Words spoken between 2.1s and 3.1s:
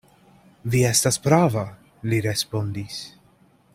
li respondis.